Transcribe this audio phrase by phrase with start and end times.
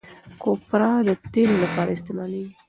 [0.41, 2.53] کوپره د تېلو لپاره استعمالیږي.